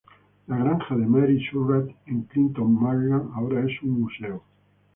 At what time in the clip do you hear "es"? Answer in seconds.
3.63-3.79